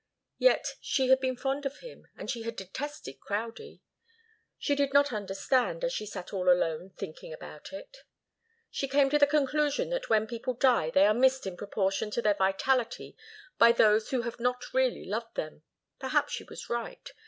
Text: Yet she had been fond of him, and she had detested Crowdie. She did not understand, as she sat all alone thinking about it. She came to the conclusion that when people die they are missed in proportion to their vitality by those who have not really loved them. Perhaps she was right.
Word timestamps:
Yet 0.39 0.77
she 0.81 1.09
had 1.09 1.19
been 1.19 1.37
fond 1.37 1.63
of 1.67 1.77
him, 1.81 2.07
and 2.17 2.27
she 2.27 2.41
had 2.41 2.55
detested 2.55 3.19
Crowdie. 3.19 3.81
She 4.57 4.73
did 4.73 4.93
not 4.93 5.13
understand, 5.13 5.83
as 5.83 5.93
she 5.93 6.07
sat 6.07 6.33
all 6.33 6.49
alone 6.51 6.89
thinking 6.97 7.31
about 7.31 7.71
it. 7.71 7.97
She 8.71 8.87
came 8.87 9.11
to 9.11 9.19
the 9.19 9.27
conclusion 9.27 9.91
that 9.91 10.09
when 10.09 10.25
people 10.25 10.55
die 10.55 10.89
they 10.89 11.05
are 11.05 11.13
missed 11.13 11.45
in 11.45 11.55
proportion 11.55 12.09
to 12.09 12.21
their 12.23 12.33
vitality 12.33 13.15
by 13.59 13.73
those 13.73 14.09
who 14.09 14.23
have 14.23 14.39
not 14.39 14.73
really 14.73 15.05
loved 15.05 15.35
them. 15.35 15.61
Perhaps 15.99 16.33
she 16.33 16.45
was 16.45 16.67
right. 16.67 17.11